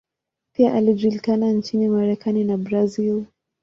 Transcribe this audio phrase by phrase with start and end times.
[0.55, 3.25] Pia alijulikana nchini Marekani na Brazil.